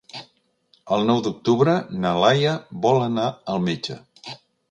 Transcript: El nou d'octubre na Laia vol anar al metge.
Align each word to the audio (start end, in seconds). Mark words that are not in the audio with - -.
El 0.95 1.03
nou 1.09 1.19
d'octubre 1.27 1.75
na 2.05 2.15
Laia 2.25 2.55
vol 2.87 2.99
anar 3.11 3.29
al 3.53 3.63
metge. 3.69 3.99